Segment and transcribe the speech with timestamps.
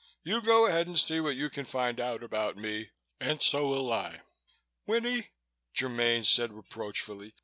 [0.23, 3.93] You go ahead and see what you can find out about me, and so will
[3.93, 4.21] I."
[4.87, 5.29] "Winnie,"
[5.77, 7.35] Germaine said reproachfully.